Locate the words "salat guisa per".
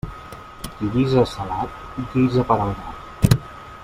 1.33-2.59